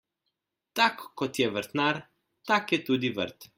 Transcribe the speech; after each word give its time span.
Tak 0.79 1.03
kot 1.21 1.39
je 1.43 1.51
vrtnar, 1.57 2.01
tak 2.53 2.71
je 2.75 2.83
tudi 2.91 3.09
vrt. 3.21 3.41